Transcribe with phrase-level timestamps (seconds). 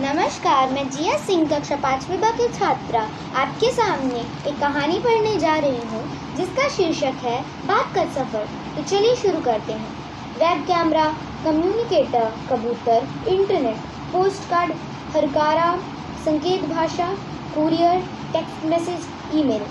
[0.00, 3.00] नमस्कार, मैं जिया सिंह, कक्षा पाँचवीं बा की छात्रा।
[3.34, 6.02] आपके सामने एक कहानी पढ़ने जा रही हूँ,
[6.36, 8.44] जिसका शीर्षक है बात का सफ़र।
[8.76, 9.90] तो चलिए शुरू करते हैं।
[10.34, 11.04] वेब कैमरा,
[11.44, 13.76] कम्युनिकेटर, कबूतर, इंटरनेट
[14.12, 14.72] पोस्ट कार्ड
[15.16, 15.76] हरकारा,
[16.24, 17.08] संकेत भाषा,
[17.54, 18.00] कुरियर,
[18.32, 19.66] टेक्स्ट मैसेज, ईमेल।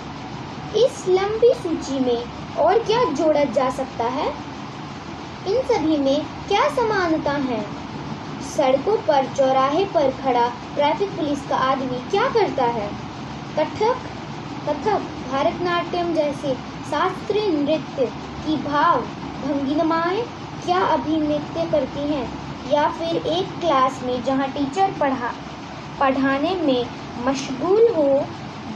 [0.84, 2.22] इस लंबी सूची में
[2.56, 4.28] और क्या जोड़ा जा सकता है?
[5.46, 7.87] इन सभी में क्या समानता है?
[8.40, 12.88] सड़कों पर, चौराहे पर खड़ा ट्रैफ़िक पुलिस का आदमी क्या करता है?
[13.58, 14.06] कथक
[14.66, 16.54] कथक, भारतनाट्यम जैसे
[16.90, 18.06] शास्त्रीय नृत्य
[18.44, 19.00] की भाव
[19.42, 20.22] भंगिमाएँ
[20.64, 22.28] क्या अभिनृत्य करती हैं?
[22.66, 25.32] या फिर एक क्लास में जहाँ टीचर पढ़ा,
[26.00, 26.86] पढ़ाने में
[27.18, 28.08] मशगूल हो,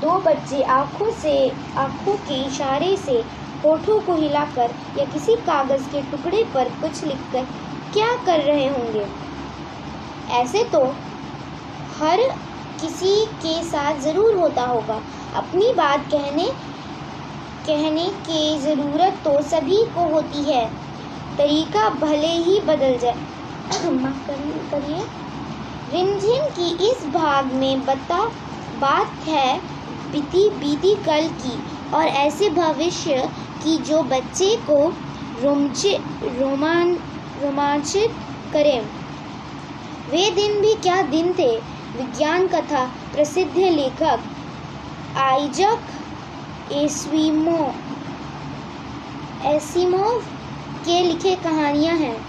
[0.00, 3.22] दो बच्चे आँखों से, आँखों के इशारे से
[3.64, 7.44] होठों को हिलाकर या किसी कागज़ के टुकड़े पर कुछ लिखकर
[7.92, 9.06] क्या कर रहे होंगे?
[10.32, 10.84] ऐसे तो
[11.98, 12.20] हर
[12.80, 15.00] किसी के साथ ज़रूर होता होगा।
[15.36, 16.46] अपनी बात कहने
[17.66, 20.64] कहने की ज़रूरत तो सभी को होती है।
[21.38, 23.16] तरीका भले ही बदल जाए।
[24.70, 25.02] करिए
[25.92, 28.24] रिमझिम की इस भाग में बता,
[28.78, 29.58] बात है
[30.12, 31.56] बीती बीती कल की
[31.94, 33.28] और ऐसे भविष्य
[33.64, 34.78] की जो बच्चे को
[37.42, 38.10] रोमांचित
[38.52, 39.01] करें।
[40.12, 41.56] वे दिन भी क्या दिन थे?
[41.96, 44.20] विज्ञान कथा, प्रसिद्ध लेखक,
[45.16, 45.78] आइजक
[46.72, 47.74] एस्वीमो
[49.44, 50.20] एसिमोव
[50.84, 52.26] के लिखे कहानियाँ हैं।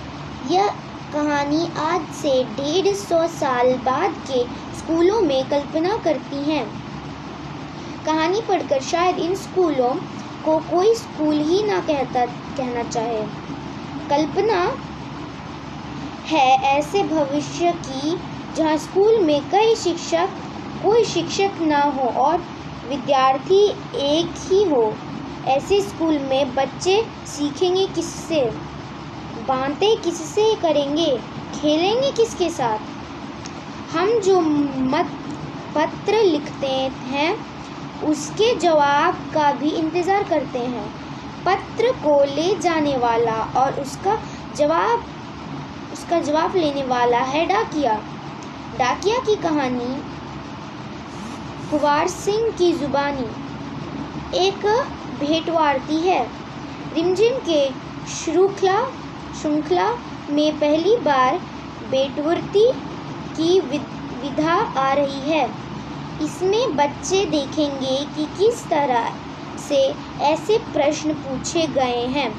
[0.50, 0.68] यह
[1.14, 4.44] कहानी आज से डेढ़ सौ साल बाद के
[4.80, 6.66] स्कूलों में कल्पना करती हैं।
[8.06, 9.96] कहानी पढ़कर शायद इन स्कूलों
[10.46, 13.24] को कोई स्कूल ही ना कहता, कहना चाहे।
[14.10, 14.78] कल्पना
[16.26, 18.18] है ऐसे भविष्य की,
[18.56, 20.30] जहाँ स्कूल में कई शिक्षक,
[20.84, 22.38] कोई शिक्षक ना हो और
[22.90, 23.64] विद्यार्थी
[23.96, 24.94] एक ही हो।
[25.48, 28.42] ऐसे स्कूल में बच्चे सीखेंगे किससे?
[29.48, 31.18] बातें किससे करेंगे?
[31.56, 32.80] खेलेंगे किसके साथ?
[33.96, 35.10] हम जो मत,
[35.76, 36.68] पत्र लिखते
[37.06, 37.36] हैं,
[38.04, 40.88] उसके जवाब का भी इंतज़ार करते हैं।
[41.46, 44.18] पत्र को ले जाने वाला और उसका
[44.56, 45.04] जवाब
[45.94, 47.94] उसका जवाब लेने वाला है डाकिया।
[48.80, 49.96] डाकिया की कहानी
[51.70, 53.28] कुवार सिंह की जुबानी
[54.38, 54.66] एक
[55.20, 56.24] भेंटवारती है।
[56.96, 57.62] रिमझिम के
[58.14, 58.80] श्रृंखला
[59.42, 59.90] श्रृंखला
[60.30, 61.38] में पहली बार
[61.92, 62.72] बेटवर्ती
[63.38, 65.46] की विधा आ रही है।
[66.24, 69.14] इसमें बच्चे देखेंगे कि किस तरह
[69.60, 69.82] से
[70.24, 72.30] ऐसे प्रश्न पूछे गए हैं,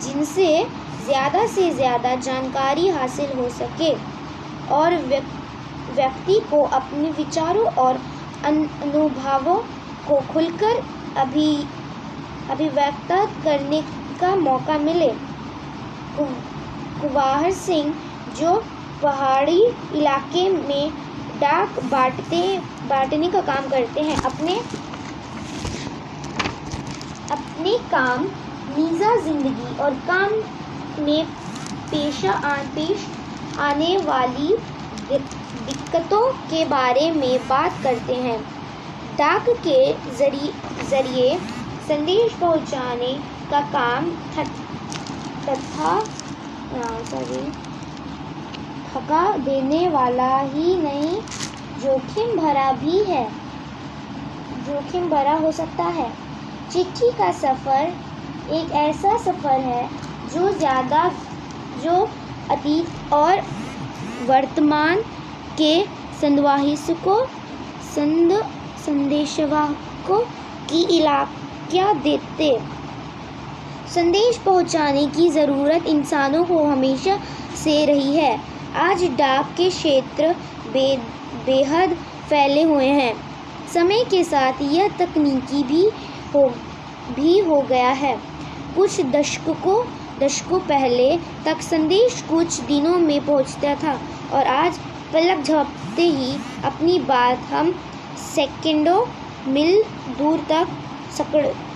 [0.00, 0.48] जिनसे
[1.08, 3.92] ज़्यादा से ज़्यादा जानकारी हासिल हो सके
[4.74, 4.96] और
[5.90, 8.00] व्यक्ति को अपने विचारों और
[8.44, 9.56] अनुभवों
[10.08, 10.82] को खुलकर
[11.16, 11.52] अभी,
[12.50, 13.12] अभिव्यक्त
[13.44, 13.80] करने
[14.20, 15.08] का मौका मिले।
[17.00, 17.94] कुवाहर सिंह,
[18.38, 18.54] जो
[19.02, 19.60] पहाड़ी
[19.94, 20.90] इलाके में
[21.40, 22.42] डाक बांटते,
[22.88, 24.58] बांटने का काम करते हैं, अपने
[27.30, 28.24] अपने काम,
[28.70, 30.32] मीज़ा ज़िंदगी और काम
[30.98, 31.24] में
[31.90, 32.32] पेशा
[32.74, 33.06] पेश
[33.60, 34.54] आने वाली
[35.10, 38.38] दिक्कतों के बारे में बात करते हैं।
[39.18, 41.38] डाक के ज़रिए
[41.88, 43.12] संदेश पहुँचाने
[43.50, 44.10] का काम
[45.48, 45.96] तथा
[47.04, 47.42] सॉरी
[48.86, 51.16] थका देने वाला ही नहीं,
[51.78, 53.24] जोखिम भरा भी है।
[54.66, 56.10] जोखिम भरा हो सकता है।
[56.70, 57.92] चिट्ठी का सफ़र
[58.50, 59.82] एक ऐसा सफ़र है
[60.34, 61.08] जो ज़्यादा,
[61.82, 62.08] जो
[62.50, 63.40] अतीत और
[64.26, 65.02] वर्तमान
[65.58, 65.74] के
[66.20, 67.24] संदवाहिसकों
[67.94, 68.32] संद
[68.86, 70.20] संदेशवाहकों
[70.70, 72.50] की इलाकिया देते।
[73.94, 77.18] संदेश पहुँचाने की ज़रूरत इंसानों को हमेशा
[77.56, 78.38] से रही है।
[78.76, 80.34] आज डाक के क्षेत्र
[80.72, 80.96] बे,
[81.46, 81.94] बेहद
[82.28, 83.14] फैले हुए हैं।
[83.74, 85.84] समय के साथ यह तकनीकी भी
[86.34, 86.48] हो
[87.16, 88.16] भी हो गया है।
[88.76, 89.82] कुछ दशकों
[90.20, 93.92] दशकों पहले तक संदेश कुछ दिनों में पहुँचता था
[94.32, 94.78] और आज
[95.12, 96.32] पलक झपकते ही
[96.64, 97.72] अपनी बात हम
[98.18, 99.04] सेकंडों
[99.48, 99.82] मील
[100.18, 100.68] दूर तक,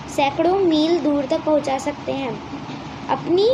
[0.09, 2.33] सैकड़ों मील दूर तक पहुँचा सकते हैं।
[3.09, 3.47] अपनी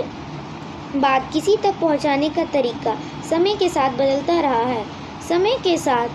[0.95, 2.97] बात किसी तक पहुँचाने का तरीका
[3.29, 4.83] समय के साथ बदलता रहा है।
[5.29, 6.09] समय के साथ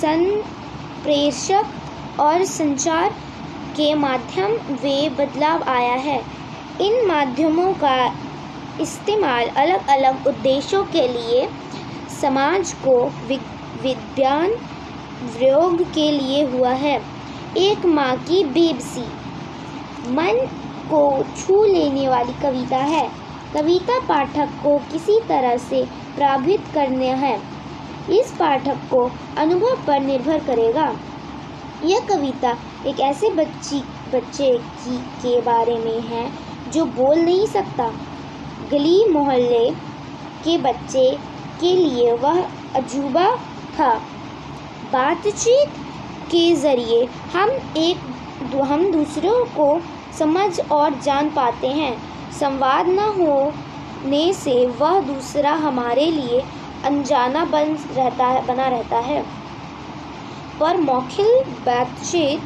[0.00, 1.64] संप्रेषक
[2.20, 3.10] और संचार
[3.76, 4.52] के माध्यम
[4.82, 6.20] वे बदलाव आया है।
[6.80, 8.06] इन माध्यमों का
[8.80, 11.48] इस्तेमाल अलग अलग उद्देश्यों के लिए
[12.20, 13.04] समाज को
[13.82, 14.50] विज्ञान
[15.36, 17.02] प्रयोग के लिए हुआ है।
[17.56, 19.04] एक माँ की बेबसी।
[20.10, 20.46] मन
[20.90, 23.10] को छू लेने वाली कविता है।
[23.54, 25.84] कविता पाठक को किसी तरह से
[26.16, 27.40] प्रभावित करने है।
[28.10, 30.96] इस पाठक को अनुभव पर निर्भर करेगा।
[31.84, 32.56] यह कविता
[32.86, 33.80] एक ऐसे बच्ची,
[34.14, 36.43] बच्चे की, के बारे में है
[36.74, 37.88] जो बोल नहीं सकता।
[38.70, 39.70] गली मोहल्ले
[40.44, 41.10] के बच्चे
[41.60, 42.42] के लिए वह
[42.74, 43.36] अजूबा
[43.78, 43.94] था।
[44.92, 45.68] बातचीत
[46.30, 47.04] के ज़रिए
[47.34, 47.96] हम एक
[48.64, 49.80] हम दूसरों को
[50.18, 51.96] समझ और जान पाते हैं।
[52.32, 56.42] संवाद न होने से वह दूसरा हमारे लिए
[56.84, 59.22] अनजाना बन रहता है, बना रहता है।
[60.60, 62.40] पर मौखिक बातचीत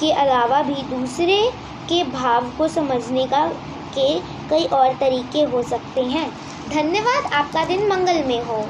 [0.00, 1.52] के अलावा भी दूसरे
[1.88, 3.48] के भाव को समझने का
[3.94, 4.18] के
[4.50, 6.30] कई और तरीके हो सकते हैं।
[6.68, 8.64] धन्यवाद, आपका दिन मंगलमय हो।